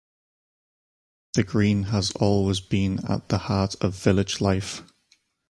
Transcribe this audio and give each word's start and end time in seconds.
The 1.33 1.43
Green 1.43 1.83
has 1.83 2.09
always 2.15 2.59
been 2.59 3.05
at 3.05 3.29
the 3.29 3.37
heart 3.37 3.75
of 3.81 3.93
village 3.93 4.41
life. 4.41 4.81